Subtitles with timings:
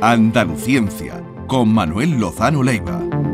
[0.00, 3.27] Andaluciencia, con Manuel Lozano Leiva.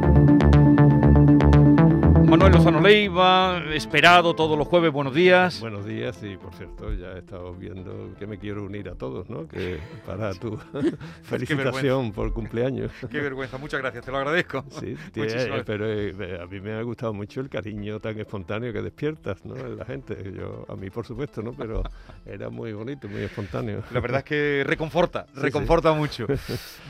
[2.34, 5.60] Manuel Lozano Leiva, esperado todos los jueves, buenos días.
[5.60, 9.30] Buenos días y por cierto ya he estado viendo que me quiero unir a todos,
[9.30, 9.46] ¿no?
[9.46, 10.58] Que para tu
[11.22, 12.90] felicitación por cumpleaños.
[13.08, 14.64] Qué vergüenza, muchas gracias, te lo agradezco.
[14.80, 14.96] Sí,
[15.64, 19.54] pero eh, a mí me ha gustado mucho el cariño tan espontáneo que despiertas, ¿no?
[19.54, 20.16] En la gente.
[20.36, 21.52] Yo, a mí por supuesto, ¿no?
[21.52, 21.84] Pero
[22.26, 23.84] era muy bonito, muy espontáneo.
[23.92, 26.26] La verdad es que reconforta, reconforta mucho.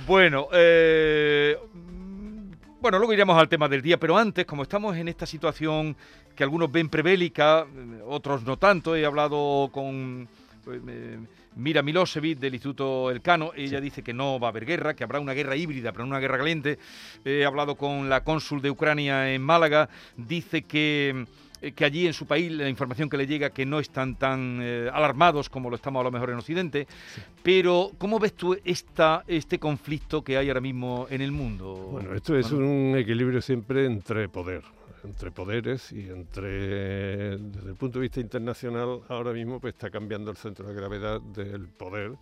[0.06, 1.58] bueno, eh
[2.84, 5.96] bueno, luego iremos al tema del día, pero antes, como estamos en esta situación
[6.36, 7.64] que algunos ven prebélica,
[8.06, 10.28] otros no tanto, he hablado con
[10.62, 10.82] pues,
[11.56, 15.18] Mira Milosevic del Instituto Elcano, ella dice que no va a haber guerra, que habrá
[15.18, 16.78] una guerra híbrida, pero no una guerra caliente.
[17.24, 19.88] He hablado con la cónsul de Ucrania en Málaga,
[20.18, 21.24] dice que eh,
[21.72, 24.90] que allí en su país la información que le llega que no están tan eh,
[24.92, 26.86] alarmados como lo estamos a lo mejor en Occidente.
[27.42, 31.74] Pero, ¿cómo ves tú esta, este conflicto que hay ahora mismo en el mundo?
[31.74, 34.62] Bueno, esto es un equilibrio siempre entre poder
[35.04, 40.30] entre poderes y entre, desde el punto de vista internacional, ahora mismo pues está cambiando
[40.30, 42.12] el centro de gravedad del poder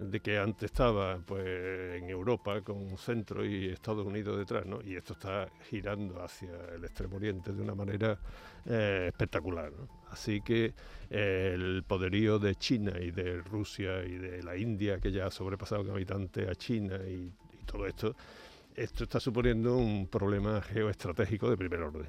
[0.00, 4.80] de que antes estaba pues en Europa con centro y Estados Unidos detrás, ¿no?
[4.82, 8.18] Y esto está girando hacia el extremo oriente de una manera
[8.64, 9.70] eh, espectacular.
[10.10, 10.72] Así que
[11.10, 15.30] eh, el poderío de China y de Rusia y de la India, que ya ha
[15.30, 18.16] sobrepasado como habitante a China y, y todo esto,
[18.74, 22.06] esto está suponiendo un problema geoestratégico de primer orden.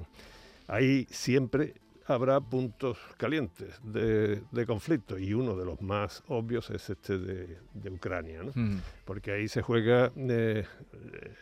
[0.66, 1.74] Hay siempre
[2.06, 7.58] habrá puntos calientes de, conflicto y uno de los más obvios es este de,
[7.90, 8.52] Ucrania, ¿no?
[8.54, 8.80] Mm.
[9.04, 10.64] porque ahí se juega eh,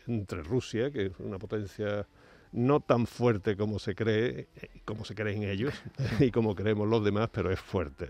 [0.07, 2.07] entre Rusia, que es una potencia
[2.53, 4.49] no tan fuerte como se cree,
[4.85, 5.75] como se creen ellos
[6.21, 8.09] y como creemos los demás, pero es fuerte.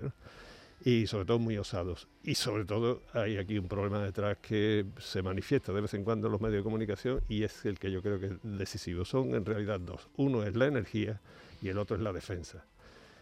[0.82, 2.08] y sobre todo muy osados.
[2.24, 6.28] Y sobre todo hay aquí un problema detrás que se manifiesta de vez en cuando
[6.28, 9.04] en los medios de comunicación y es el que yo creo que es decisivo.
[9.04, 10.08] Son en realidad dos.
[10.16, 11.20] Uno es la energía
[11.60, 12.64] y el otro es la defensa.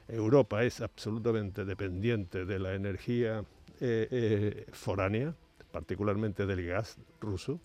[0.09, 3.45] Europa es absolutamente dependiente de la energía
[3.81, 5.35] eh, eh, foránea,
[5.71, 7.61] particularmente del gas ruso,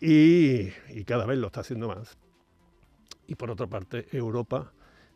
[0.00, 0.70] y,
[1.04, 2.16] cada vez lo está haciendo más.
[3.26, 4.72] Y por otra parte, Europa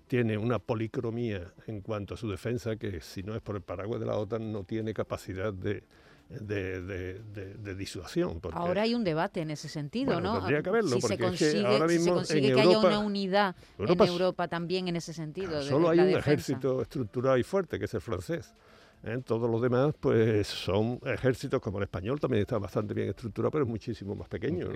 [0.07, 4.01] tiene una policromía en cuanto a su defensa que si no es por el paraguas
[4.01, 5.83] de la OTAN no tiene capacidad de,
[6.41, 8.41] de, disuasión.
[8.53, 10.39] ahora hay un debate en ese sentido, ¿no?
[10.39, 15.13] Tendría que haberlo, si se consigue, que haya una unidad en Europa también en ese
[15.13, 15.63] sentido.
[15.63, 18.55] solo hay un ejército estructurado y fuerte, que es el francés.
[19.05, 19.21] ¿eh?
[19.25, 23.65] Todos los demás, pues, son ejércitos como el español, también está bastante bien estructurado, pero
[23.65, 24.69] es muchísimo más pequeño.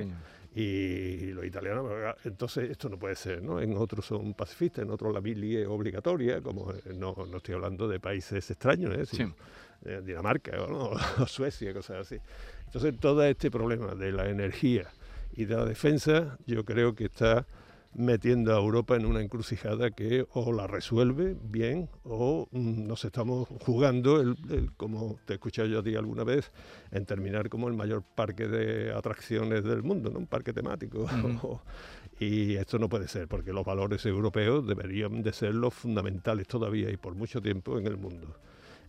[0.55, 1.87] Y, los italianos,
[2.25, 3.61] entonces esto no puede ser, ¿no?
[3.61, 7.55] En otros son pacifistas, en otros la mili es obligatoria, como eh, no, no estoy
[7.55, 9.07] hablando de países extraños, ¿eh?
[9.07, 9.25] sí.
[10.05, 12.17] Dinamarca o, Suecia, cosas así.
[12.67, 14.89] Entonces, todo este problema de la energía
[15.33, 17.47] y de la defensa, yo creo que está
[17.95, 23.49] metiendo a Europa en una encrucijada que o la resuelve bien o mm, nos estamos
[23.65, 24.37] jugando, el,
[24.77, 26.53] como te he escuchado yo a ti alguna vez,
[26.91, 30.19] en terminar como el mayor parque de atracciones del mundo, ¿no?
[30.19, 31.07] un parque temático.
[32.21, 36.91] y esto no puede ser, porque los valores europeos deberían de ser los fundamentales todavía
[36.91, 38.37] y por mucho tiempo en el mundo.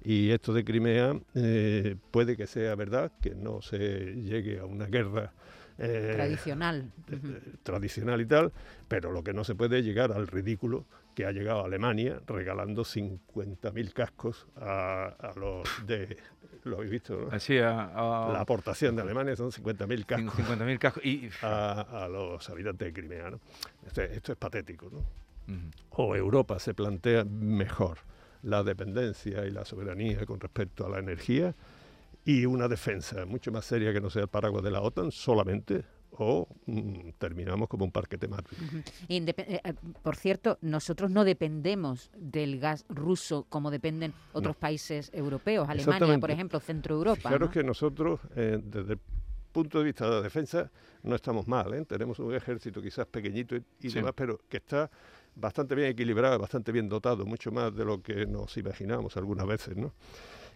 [0.04, 4.86] Y esto de Crimea eh, puede que sea verdad, que no se llegue a una
[4.86, 5.34] guerra
[5.78, 6.92] eh, tradicional.
[7.64, 8.52] tradicional y tal,
[8.88, 12.22] pero lo que no se puede es llegar al ridículo que ha llegado a Alemania
[12.28, 16.18] regalando 50.000 cascos a, los de...
[16.64, 17.32] Lo habéis visto, ¿no?
[17.32, 20.34] Así, a, La aportación de Alemania son 50.000 cascos.
[20.34, 21.30] 50.000 cascos y...
[21.42, 23.40] A, los habitantes de Crimea, ¿no?
[23.86, 25.04] Esto, es patético, ¿no?
[25.92, 28.00] O Europa se plantea mejor
[28.44, 31.56] la dependencia y la soberanía con respecto a la energía
[32.26, 35.84] y una defensa mucho más seria que no sea el paraguas de la OTAN solamente
[36.12, 38.56] o mm, terminamos como un parque temático.
[39.08, 45.70] Eh, eh, por cierto, nosotros no dependemos del gas ruso como dependen otros países europeos,
[45.70, 47.30] Alemania, por ejemplo, Centro Europa.
[47.30, 49.00] Claro que nosotros, eh, desde el
[49.52, 50.70] punto de vista de la defensa,
[51.04, 51.86] no estamos mal.
[51.88, 54.90] Tenemos un ejército quizás pequeñito y, demás, pero que está
[55.40, 59.76] bastante bien equilibrado, bastante bien dotado, mucho más de lo que nos imaginamos algunas veces,
[59.76, 59.94] ¿no?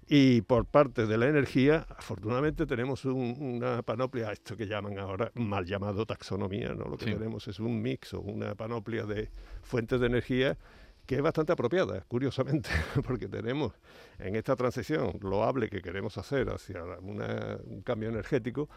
[0.08, 5.66] Y por parte de la energía, afortunadamente tenemos una panoplia, esto que llaman ahora mal
[5.66, 6.86] llamado taxonomía, ¿no?
[6.86, 9.30] Lo que tenemos es un mix o una panoplia de
[9.62, 10.58] fuentes de energía
[11.06, 12.70] que es bastante apropiada, curiosamente,
[13.06, 13.74] porque tenemos
[14.20, 18.70] en esta transición loable que queremos hacer hacia un cambio energético,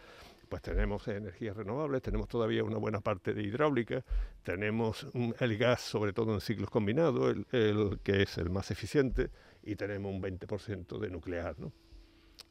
[0.49, 4.05] pues tenemos energías renovables, tenemos todavía una buena parte de hidráulica,
[4.43, 5.07] tenemos
[5.41, 9.31] el gas, sobre todo en ciclos combinados, el, que es el más eficiente,
[9.63, 11.59] y tenemos un 20% de nuclear.
[11.59, 11.73] ¿no?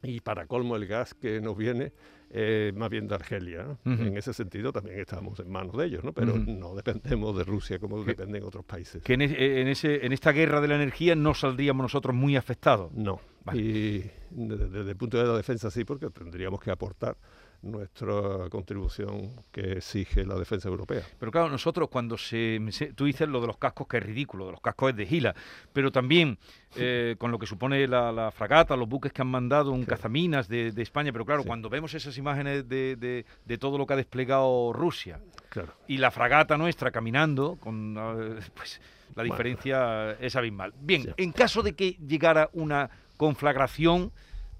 [0.02, 1.92] y para colmo el gas que nos viene
[2.30, 3.78] eh, más bien de Argelia.
[3.84, 6.12] En ese sentido también estamos en manos de ellos, ¿no?
[6.12, 9.02] pero no dependemos de Rusia como dependen otros países.
[9.02, 12.92] Que en, en, ese, en esta guerra de la energía no saldríamos nosotros muy afectados.
[12.92, 13.20] No.
[13.52, 17.16] Y desde el punto de la defensa sí, porque tendríamos que aportar
[17.62, 21.02] nuestra contribución que exige la defensa europea.
[21.18, 22.60] Pero claro, nosotros cuando se,
[22.94, 25.34] tú dices lo de los cascos que es ridículo, de los cascos es de gila,
[25.72, 26.38] pero también
[26.76, 30.72] eh, con lo que supone la, fragata, los buques que han mandado un cazaminas de,
[30.76, 33.24] España, pero claro, cuando vemos esas imágenes de,
[33.58, 35.72] todo lo que ha desplegado Rusia claro.
[35.86, 38.80] y la fragata nuestra caminando, con eh, pues
[39.14, 40.74] la diferencia es abismal.
[40.78, 44.12] Bien, en caso de que llegara una conflagración,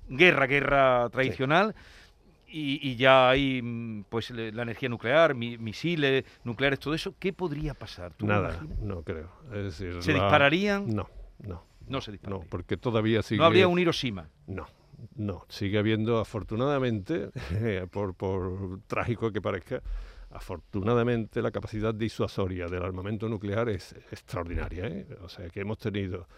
[0.08, 1.74] guerra, guerra tradicional,
[2.48, 8.12] y, ya hay mm, pues la energía nuclear, misiles nucleares, todo eso, ¿qué podría pasar?
[8.20, 9.30] Nada, no creo.
[9.70, 10.88] ¿Se dispararían?
[10.88, 11.08] No,
[11.40, 11.64] no.
[11.88, 12.44] No se dispararían.
[12.44, 13.38] No, porque todavía sigue...
[13.38, 14.28] ¿No habría un Hiroshima?
[14.46, 14.66] No,
[15.14, 15.44] no.
[15.48, 17.30] Sigue habiendo, afortunadamente,
[17.90, 19.82] por, por trágico que parezca,
[20.36, 24.86] afortunadamente la capacidad disuasoria del armamento nuclear es extraordinaria.
[24.86, 25.06] ¿eh?
[25.22, 26.28] O sea que hemos tenido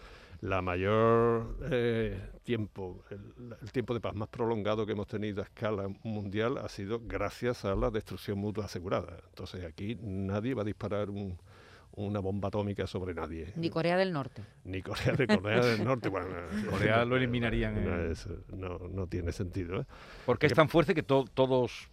[0.40, 5.88] la mayor eh, tiempo, el, tiempo de paz más prolongado que hemos tenido a escala
[6.04, 9.18] mundial ha sido gracias a la destrucción mutua asegurada.
[9.30, 13.52] Entonces aquí nadie va a disparar una bomba atómica sobre nadie.
[13.56, 14.44] Ni Corea del Norte.
[14.62, 16.08] Ni Corea, de Corea del Norte.
[16.08, 16.28] Bueno,
[16.70, 18.14] Corea lo eliminarían.
[18.52, 19.80] No, no, tiene sentido.
[19.80, 19.86] ¿eh?
[20.24, 21.90] Porque es tan fuerte que todos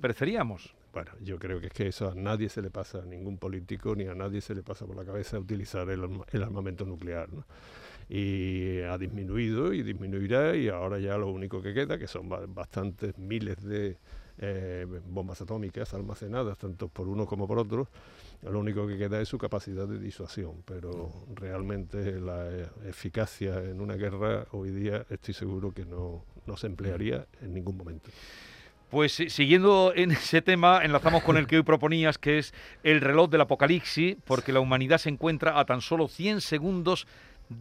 [0.00, 0.74] pereceríamos.
[0.92, 3.96] Bueno, yo creo que es que eso a nadie se le pasa, a ningún político
[3.96, 6.02] ni a nadie se le pasa por la cabeza utilizar el,
[6.32, 7.30] el armamento nuclear.
[8.08, 13.18] y ha disminuido y disminuirá y ahora ya lo único que queda, que son bastantes
[13.18, 13.98] miles de
[14.38, 17.88] eh, bombas atómicas almacenadas, tanto por uno como por otro,
[18.42, 22.50] lo único que queda es su capacidad de disuasión, pero realmente la
[22.86, 27.76] eficacia en una guerra hoy día estoy seguro que no, no se emplearía en ningún
[27.76, 28.10] momento.
[28.92, 32.52] Pues siguiendo en ese tema, enlazamos con el que hoy proponías, que es
[32.82, 37.06] el reloj del apocalipsis, porque la humanidad se encuentra a tan solo 100 segundos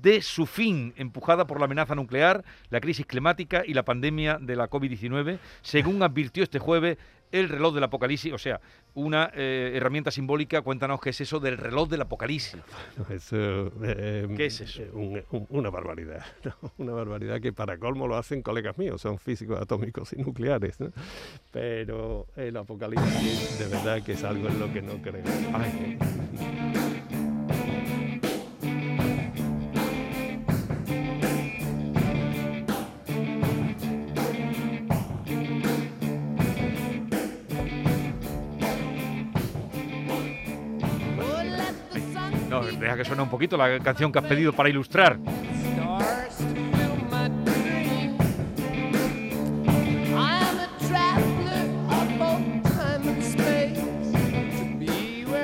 [0.01, 4.55] de su fin, empujada por la amenaza nuclear, la crisis climática y la pandemia de
[4.55, 6.97] la COVID-19, según advirtió este jueves
[7.31, 8.59] el reloj del apocalipsis, o sea,
[8.93, 12.57] una eh, herramienta simbólica, cuéntanos qué es eso del reloj del apocalipsis.
[13.31, 14.81] Eh, ¿Qué es eso?
[14.83, 16.25] Eh, una barbaridad,
[16.77, 20.77] una barbaridad que para colmo lo hacen colegas míos, son físicos atómicos y nucleares,
[21.51, 25.23] pero el apocalipsis de verdad que es algo en lo que no creo.
[42.91, 45.17] Deja que suene un poquito la canción que has pedido para ilustrar.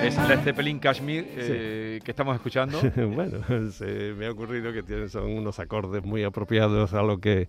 [0.04, 2.80] Es la Zeppelin Kashmir eh, que estamos escuchando.
[2.96, 3.40] bueno,
[3.72, 7.48] se me ha ocurrido que tienen, son unos acordes muy apropiados a lo que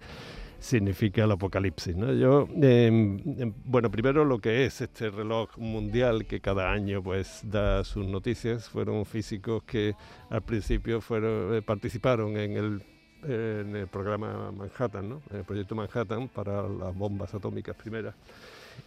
[0.59, 1.97] significa el apocalipsis.
[1.97, 2.13] ¿no?
[2.13, 7.43] Yo, em, em, bueno, primero lo que es este reloj mundial que cada año pues
[7.45, 9.95] da sus noticias, fueron físicos que
[10.31, 12.83] al principio fueron, eh, participaron en el,
[13.23, 15.23] en el programa Manhattan, ¿no?
[15.33, 18.15] el proyecto Manhattan para las bombas atómicas primeras.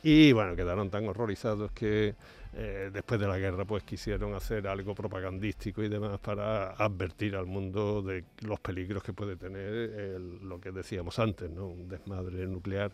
[0.03, 2.15] Y bueno, quedaron tan horrorizados que
[2.53, 7.45] eh, después de la guerra pues quisieron hacer algo propagandístico y demás para advertir al
[7.45, 11.67] mundo de los peligros que puede tener lo que decíamos antes, ¿no?
[11.67, 12.91] un desmadre nuclear.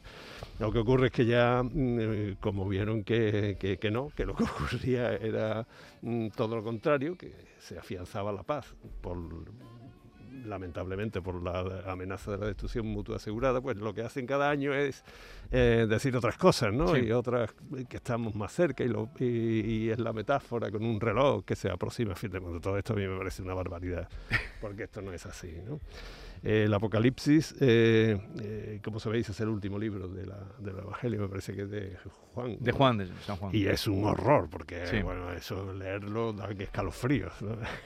[0.59, 4.35] Lo que ocurre es que ya, mm, eh, como vieron que, que, no, que lo
[4.35, 5.65] que ocurría era
[6.01, 9.17] mm, todo lo contrario, que se afianzaba la paz por
[10.45, 14.73] lamentablemente por la amenaza de la destrucción mutua asegurada, pues lo que hacen cada año
[14.73, 15.03] es
[15.51, 16.97] eh, decir otras cosas, ¿no?
[16.97, 17.53] Y otras
[17.89, 21.69] que estamos más cerca y, lo, y, es la metáfora con un reloj que se
[21.69, 22.11] aproxima.
[22.11, 24.07] En fin, de todo esto a mí me parece una barbaridad,
[24.61, 25.79] porque esto no es así, ¿no?
[26.43, 31.27] El Apocalipsis, eh, eh, como sabéis, es el último libro de la, del Evangelio, me
[31.27, 31.97] parece que es de
[32.33, 32.57] Juan.
[32.59, 33.55] De Juan, de San Juan.
[33.55, 37.33] Y es un horror, porque bueno, eso leerlo da que escalofríos.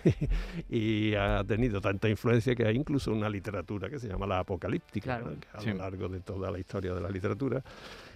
[0.70, 5.22] y ha tenido tanta influencia que hay incluso una literatura que se llama la apocalíptica,
[5.54, 7.64] a lo largo de toda la historia de la literatura.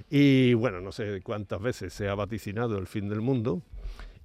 [0.09, 3.61] Y bueno, no sé cuántas veces se ha vaticinado el fin del mundo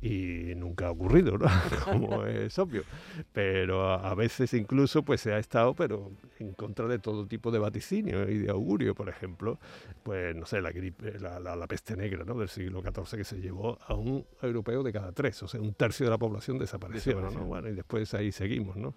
[0.03, 1.47] y nunca ha ocurrido, ¿no?
[1.85, 2.85] como es obvio.
[3.33, 7.59] Pero a, veces incluso pues se ha estado pero en contra de todo tipo de
[7.59, 9.59] vaticinio y de augurio, por ejemplo,
[10.03, 12.35] pues no sé, la gripe, la, la, peste negra ¿no?
[12.35, 15.75] del siglo XIV que se llevó a un europeo de cada tres, o sea, un
[15.75, 17.31] tercio de la población desapareció, ¿no?
[17.45, 18.95] Bueno, y después ahí seguimos, ¿no?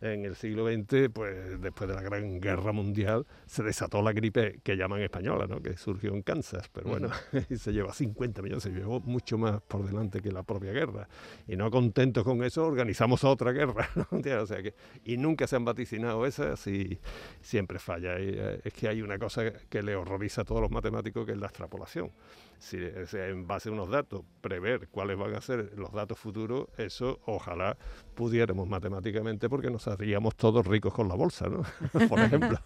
[0.00, 4.60] En el siglo XX, pues después de la Gran Guerra Mundial, se desató la gripe
[4.62, 5.60] que llaman española, ¿no?
[5.60, 7.10] que surgió en Kansas, pero bueno,
[7.56, 11.08] se lleva 50 millones, se llevó mucho más por delante que la propia guerra.
[11.46, 13.88] Y no contentos con eso, organizamos otra guerra.
[14.10, 14.74] o sea que,
[15.04, 16.98] y nunca se han vaticinado esas y
[17.40, 18.20] siempre falla.
[18.20, 21.32] Y, eh, es que hay una cosa que le horroriza a todos los matemáticos, que
[21.32, 22.10] es la extrapolación
[22.58, 22.78] si
[23.12, 27.76] en base a unos datos prever cuáles van a ser los datos futuros, eso ojalá
[28.14, 31.62] pudiéramos matemáticamente porque nos haríamos todos ricos con la bolsa, ¿no?
[32.08, 32.58] Por ejemplo.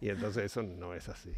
[0.00, 1.32] y entonces eso no es así.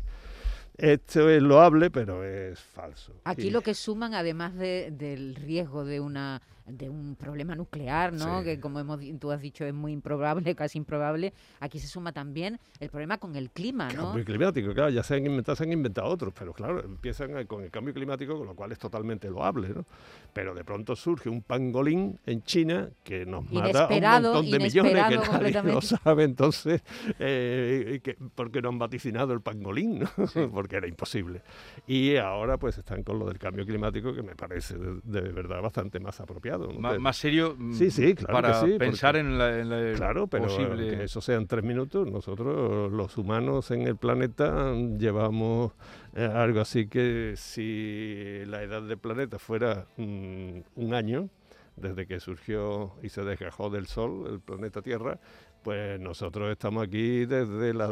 [0.77, 3.13] Esto es loable, pero es falso.
[3.25, 8.43] Aquí lo que suman, además del riesgo de una de un problema nuclear, ¿no?
[8.43, 11.33] Que como hemos, tú has dicho es muy improbable, casi improbable.
[11.61, 14.07] Aquí se suma también el problema con el clima, ¿no?
[14.07, 17.63] Cambio climático, claro, ya se han inventado, se han inventado otros, pero claro, empiezan con
[17.63, 19.85] el cambio climático, con lo cual es totalmente loable, ¿no?
[20.33, 24.59] Pero de pronto surge un pangolín en China que nos mata a un montón de
[24.59, 26.83] millones que nadie lo sabe, entonces,
[27.19, 30.09] eh, que, porque no han vaticinado el pangolín, ¿no?
[30.53, 31.43] porque era imposible.
[31.87, 36.01] Y ahora pues están con lo del cambio climático que me parece de verdad bastante
[36.01, 40.27] más apropiado más serio mm, sí, sí, claro para que sí, pensar en la, Claro,
[40.27, 42.11] pero que eso sean tres minutos.
[42.11, 45.73] Nosotros, los humanos en el planeta, llevamos
[46.15, 51.29] eh, algo así que si la edad del planeta fuera mm, un año,
[51.77, 55.19] desde que surgió y se desgajó del Sol, el planeta Tierra,
[55.63, 57.87] pues nosotros estamos aquí desde la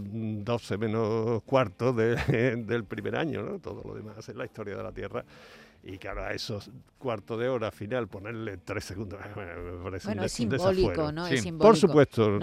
[0.00, 3.58] 12 menos cuarto del primer año, ¿no?
[3.58, 5.24] Todo lo demás es la historia de la Tierra
[5.84, 10.24] y que ahora a esos cuartos de hora final ponerle tres segundos me parece bueno,
[10.24, 11.26] es simbólico, ¿no?
[11.26, 11.68] Es simbólico.
[11.68, 12.38] Por supuesto,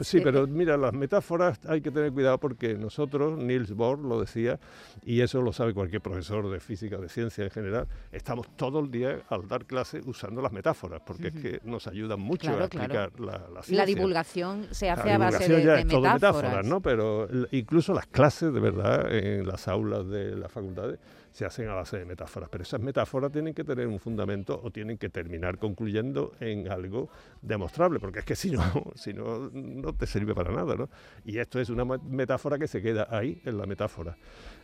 [0.00, 4.58] sí, pero mira, las metáforas hay que tener cuidado porque nosotros, Niels Bohr lo decía,
[5.04, 8.90] y eso lo sabe cualquier profesor de física, de ciencia en general, estamos todo el
[8.90, 13.12] día al dar clase usando las metáforas, porque es que nos ayudan mucho a explicar
[13.20, 13.76] la, la, ciencia.
[13.76, 16.66] La divulgación se hace a base de, de metáforas.
[16.66, 16.80] ¿no?
[16.80, 20.98] Pero incluso las clases, de verdad, en las aulas de las facultades,
[21.32, 24.70] se hacen a base de metáforas, pero esas metáforas tienen que tener un fundamento o
[24.70, 27.08] tienen que terminar concluyendo en algo
[27.40, 28.62] demostrable, porque es que si no,
[28.94, 30.88] si no, no te sirve para nada, ¿no?
[31.24, 34.16] Y esto es una metáfora que se queda ahí en la metáfora.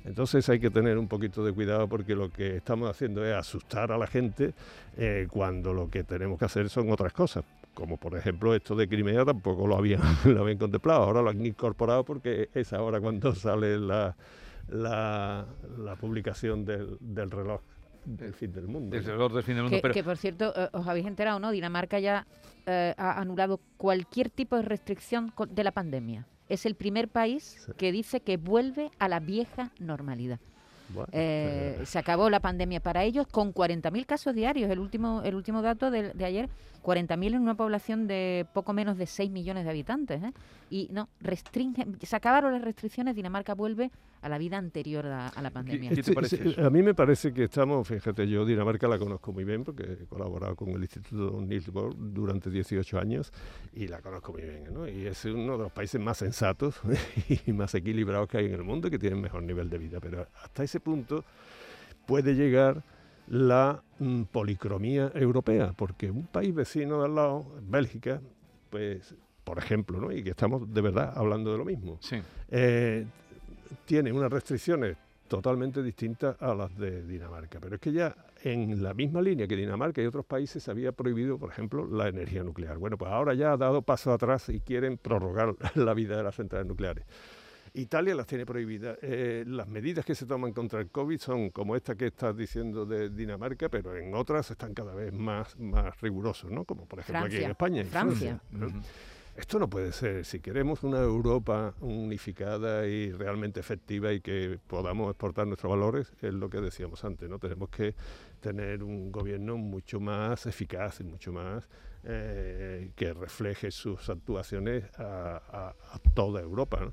[0.04, 3.92] Entonces hay que tener un poquito de cuidado porque lo que estamos haciendo es asustar
[3.92, 4.54] a la gente
[4.96, 7.44] eh, cuando lo que tenemos que hacer son otras cosas
[7.74, 11.44] como por ejemplo esto de Crimea tampoco lo habían, lo habían contemplado, ahora lo han
[11.44, 14.16] incorporado porque es ahora cuando sale la,
[14.68, 15.46] la,
[16.00, 17.60] publicación del, reloj
[18.04, 18.98] del fin del mundo.
[18.98, 19.92] reloj del fin del mundo.
[19.92, 21.50] Que, por cierto, eh, os habéis enterado, ¿no?
[21.50, 22.26] Dinamarca ya
[22.66, 26.26] eh, ha anulado cualquier tipo de restricción de la pandemia.
[26.48, 30.38] Es el primer país que dice que vuelve a la vieja normalidad.
[31.12, 34.70] Eh, se acabó la pandemia para ellos con 40.000 casos diarios.
[34.70, 36.48] El último, el último dato de, de ayer,
[36.82, 40.22] 40.000 en una población de poco menos de 6 millones de habitantes.
[40.22, 40.32] ¿eh?
[40.70, 43.90] Y no, restringen, se acabaron las restricciones, Dinamarca vuelve
[44.26, 45.92] a la vida anterior a, la pandemia.
[46.58, 50.06] a mí me parece que estamos, fíjate, yo Dinamarca la conozco muy bien porque he
[50.06, 53.32] colaborado con el Instituto Niels Bohr durante 18 años
[53.72, 54.74] y la conozco muy bien.
[54.74, 54.88] ¿no?
[54.88, 56.80] Y es uno de los países más sensatos
[57.46, 60.00] y más equilibrados que hay en el mundo que tienen mejor nivel de vida.
[60.00, 61.24] Pero hasta ese punto
[62.04, 62.82] puede llegar
[63.28, 68.20] la mm, policromía europea, porque un país vecino de al lado, Bélgica,
[68.70, 69.14] pues,
[69.44, 70.10] por ejemplo, ¿no?
[70.10, 72.00] y que estamos de verdad hablando de lo mismo,
[72.50, 73.06] eh,
[73.84, 74.96] tiene unas restricciones
[75.28, 77.58] totalmente distintas a las de Dinamarca.
[77.60, 80.92] Pero es que ya en la misma línea que Dinamarca y otros países se había
[80.92, 82.78] prohibido, por ejemplo, la energía nuclear.
[82.78, 86.34] Bueno, pues ahora ya ha dado paso atrás y quieren prorrogar la vida de las
[86.34, 87.04] centrales nucleares.
[87.74, 88.98] Italia las tiene prohibidas.
[89.02, 92.86] Eh, las medidas que se toman contra el COVID son como esta que estás diciendo
[92.86, 96.64] de Dinamarca, pero en otras están cada vez más, más rigurosos, ¿no?
[96.64, 97.82] Como por ejemplo aquí en España.
[97.82, 98.40] En Francia.
[99.36, 100.24] Esto no puede ser.
[100.24, 106.32] Si queremos una Europa unificada y realmente efectiva y que podamos exportar nuestros valores, es
[106.32, 107.38] lo que decíamos antes, ¿no?
[107.38, 107.94] Tenemos que
[108.40, 111.68] tener un gobierno mucho más eficaz y mucho más
[112.04, 115.74] eh, que refleje sus actuaciones a,
[116.14, 116.90] toda Europa,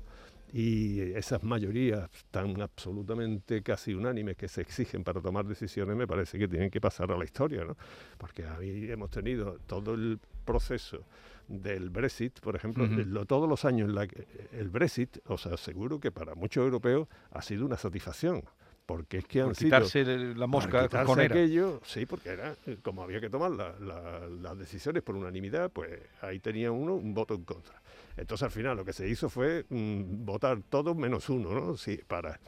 [0.52, 6.38] y esas mayorías tan absolutamente casi unánimes que se exigen para tomar decisiones me parece
[6.38, 7.76] que tienen que pasar a la historia, ¿no?
[8.18, 11.04] Porque ahí hemos tenido todo el proceso
[11.48, 12.86] del Brexit, por ejemplo,
[13.26, 14.06] todos los años la,
[14.52, 18.44] el Brexit, o sea, seguro que para muchos europeos ha sido una satisfacción
[18.86, 23.20] porque es que han quitarse la mosca con aquello, sí, porque era eh, como había
[23.20, 27.80] que tomar las decisiones por unanimidad, pues ahí tenía uno un voto en contra.
[28.16, 31.76] Entonces al final lo que se hizo fue mm, votar todos menos uno, ¿no?
[31.76, 32.38] Sí, para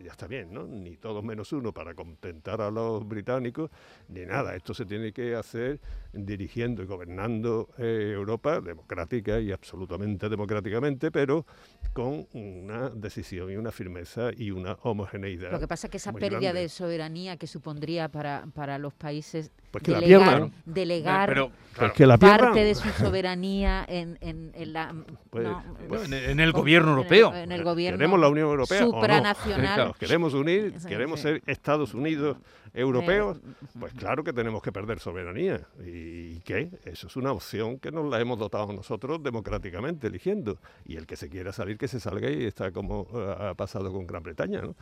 [0.00, 0.66] ya está bien, ¿no?
[0.66, 3.70] Ni todos menos uno para contentar a los británicos,
[4.08, 4.54] ni nada.
[4.54, 5.80] Esto se tiene que hacer
[6.12, 11.46] dirigiendo y gobernando eh, Europa democrática y absolutamente democráticamente, pero
[11.92, 15.52] con una decisión y una firmeza y una homogeneidad.
[15.52, 19.50] Lo que pasa es que esa pérdida de soberanía que supondría para, para los países
[19.80, 24.18] pues que delegar, la delegar Pero, Pues claro, que la parte de su soberanía en,
[24.20, 24.94] en, en la...
[25.30, 27.34] Pues- no, pues- en, en el gobierno europeo.
[27.34, 28.92] En el gobierno ¿Queremos la Unión Europea o no?
[28.92, 29.74] supranacional.
[29.74, 32.36] Claro, queremos unir, queremos ser Estados Unidos
[32.72, 33.40] europeos,
[33.80, 35.66] pues claro que tenemos que perder soberanía.
[35.82, 36.68] ¿Y qué?
[36.84, 40.58] Eso es una opción que nos la hemos dotado nosotros democráticamente, eligiendo.
[40.84, 43.90] Y el que se quiera salir, que se salga y está como eh, ha pasado
[43.92, 44.74] con Gran Bretaña, ¿no?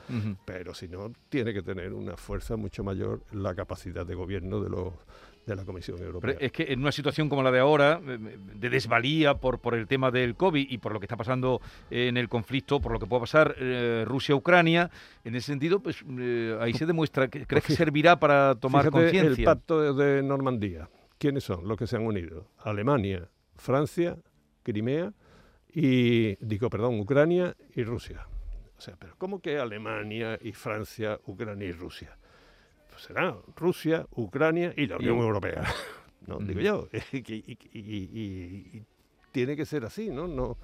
[0.45, 4.71] Pero si no, tiene que tener una fuerza mucho mayor la capacidad de gobierno de
[4.71, 4.84] los
[5.47, 6.35] de la Comisión Europea.
[6.35, 8.19] Pero es que en una situación como la de ahora, eh,
[8.55, 11.61] de desvalía por, por el tema del COVID y por lo que está pasando
[11.91, 14.91] en el conflicto, por lo que pueda pasar eh, Rusia-Ucrania,
[15.23, 18.85] en ese sentido, pues eh, ahí se demuestra que crees que fí- servirá para tomar
[18.85, 19.45] Fíjate el conciencia.
[19.45, 20.89] pacto de, de Normandía.
[21.19, 22.49] ¿Quiénes son los que se han unido?
[22.59, 24.17] Alemania, Francia,
[24.63, 25.13] Crimea
[25.73, 28.27] y, digo, perdón, Ucrania y Rusia.
[28.79, 32.17] O sea, pero ¿cómo que Alemania y Francia, Ucrania y Rusia?
[32.95, 35.65] Pues será Rusia, Ucrania y la Unión Y- Europea.
[36.27, 36.89] No, digo yo.
[37.75, 38.83] Y,
[39.31, 40.27] tiene que ser así, ¿no?
[40.29, 40.57] No,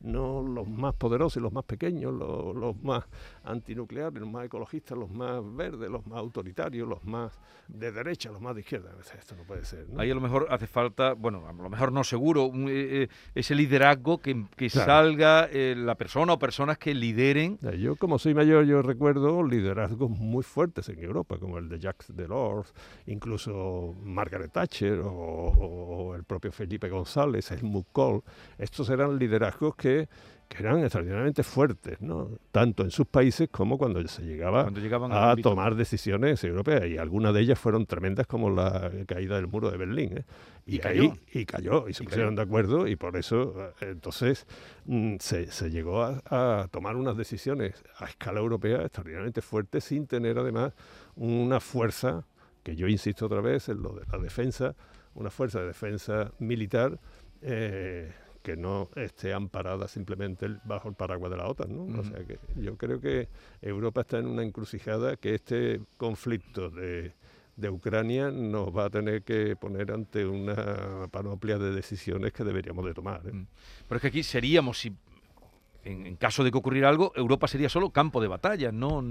[0.00, 3.04] no los más poderosos y los más pequeños, los, los más
[3.46, 7.38] antinucleares, los más ecologistas, los más verdes, los más autoritarios, los más
[7.68, 8.90] de derecha, los más de izquierda.
[9.18, 9.88] Esto no puede ser.
[9.88, 10.00] ¿no?
[10.00, 13.08] Ahí a lo mejor hace falta, bueno, a lo mejor no seguro, un, eh, eh,
[13.34, 14.86] ese liderazgo que, que Claro.
[14.86, 17.58] salga eh, la persona o personas que lideren.
[17.78, 22.14] Yo, como soy mayor, yo recuerdo liderazgos muy fuertes en Europa, como el de Jacques
[22.14, 22.72] Delors,
[23.06, 28.22] incluso Margaret Thatcher o, o el propio Felipe González, Helmut Kohl.
[28.58, 30.08] Estos eran liderazgos que,
[30.48, 32.30] que eran extraordinariamente fuertes, ¿no?
[32.52, 36.86] tanto en sus países como cuando se llegaba Cuando llegaban al a tomar decisiones europeas.
[36.86, 40.18] Y algunas de ellas fueron tremendas, como la caída del muro de Berlín.
[40.18, 40.24] ¿eh?
[40.64, 41.02] Y Y, cayó.
[41.02, 42.36] ahí, y cayó, y se Y pusieron cayó.
[42.36, 44.46] de acuerdo, y por eso, eh, entonces,
[44.84, 50.06] mm, se, se llegó a, a tomar unas decisiones a escala europea extraordinariamente fuertes, sin
[50.06, 50.74] tener además
[51.16, 52.24] una fuerza,
[52.62, 54.74] que yo insisto otra vez en lo de la defensa,
[55.14, 56.98] una fuerza de defensa militar.
[57.42, 58.12] eh,
[58.46, 61.74] que no esté amparada simplemente bajo el paraguas de la OTAN.
[61.74, 61.82] ¿no?
[61.82, 62.04] O Ujú.
[62.04, 63.28] sea que yo creo que
[63.60, 67.12] Europa está en una encrucijada que este conflicto de,
[67.56, 72.84] de Ucrania nos va a tener que poner ante una panoplia de decisiones que deberíamos
[72.84, 73.20] de tomar.
[73.26, 73.32] ¿eh?
[73.32, 73.46] Mm.
[73.88, 74.94] Pero es que aquí seríamos, si
[75.82, 79.02] en, en caso de que ocurriera algo, Europa sería solo campo de batalla, no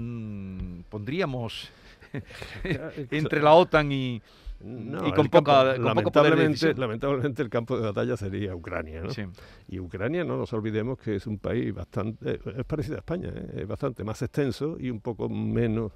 [0.88, 1.68] pondríamos
[3.10, 4.22] entre la OTAN y...
[4.60, 8.16] No, y con campo- poca- con poco poder de lamentablemente, lamentablemente el campo de batalla
[8.16, 9.02] sería Ucrania.
[9.02, 9.10] ¿no?
[9.10, 9.22] Sí.
[9.68, 13.60] Y Ucrania, no nos olvidemos que es un país bastante, es parecido a España, ¿eh?
[13.62, 15.92] es bastante más extenso y un poco menos,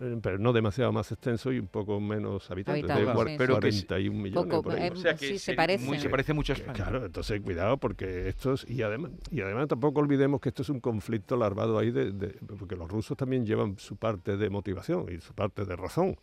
[0.00, 3.34] eh, pero no demasiado más extenso y un poco menos habitantes, de Habitado, cuar- sí,
[3.36, 3.84] Pero que sí.
[3.86, 4.50] 41 millones.
[4.54, 4.86] Poco, por ahí.
[4.86, 5.84] eh, O sea que sí, se parece.
[5.84, 6.74] muy- se parece mucho a España.
[6.74, 10.78] Claro, entonces cuidado porque estos y además y además tampoco olvidemos que esto es un
[10.78, 15.18] conflicto larvado ahí de, de- porque los rusos también llevan su parte de motivación y
[15.20, 16.16] su parte de razón,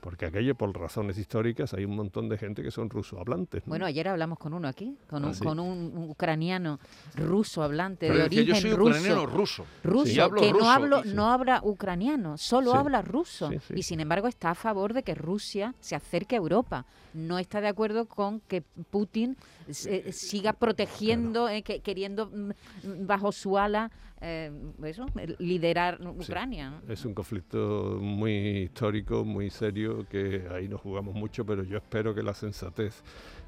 [0.00, 3.62] porque aquello por razones históricas hay un montón de gente que son ruso hablantes.
[3.66, 3.70] ¿no?
[3.70, 5.44] Bueno, ayer hablamos con uno aquí, con Ah, un, sí.
[5.44, 6.78] con un ucraniano
[7.14, 8.90] ruso hablante Pero de origen yo soy ruso.
[8.90, 9.66] ucraniano ruso.
[9.82, 11.12] ruso, Sí, hablo que ruso, no, hablo, sí.
[11.14, 13.50] no habla ucraniano, solo Sí, habla ruso.
[13.50, 13.74] sí, sí.
[13.76, 16.86] Y sin embargo está a favor de que Rusia se acerque a Europa.
[17.14, 19.36] No está de acuerdo con que Putin
[19.70, 24.50] se- siga protegiendo, eh, que- queriendo mm, mm, bajo su ala eh,
[24.84, 25.06] eso,
[25.38, 26.70] liderar Ucrania.
[26.70, 26.92] ¿no?
[26.92, 28.32] Es un conflicto muy
[28.64, 33.02] histórico, muy serio, que ahí nos jugamos mucho, pero yo espero que la sensatez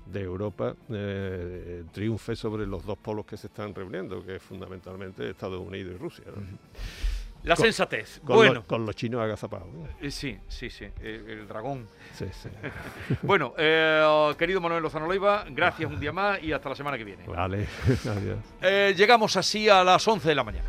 [0.06, 5.28] de Europa eh, triunfe sobre los dos polos que se están reuniendo, que es fundamentalmente
[5.28, 6.24] Estados Unidos y Rusia.
[6.26, 6.42] ¿no?
[7.44, 8.20] La Con- sensatez.
[8.24, 9.68] Con, bueno, con los chinos agazapados.
[9.72, 9.88] ¿no?
[10.00, 11.88] eh, sí, sí, sí, el dragón.
[12.14, 12.48] Sí, sí.
[13.22, 17.04] Bueno, eh, querido Manuel Lozano Leiva, gracias un día más y hasta la semana que
[17.04, 17.24] viene.
[17.26, 17.66] Vale,
[18.08, 18.38] adiós.
[18.60, 20.68] Eh, llegamos así a las 11 de la mañana.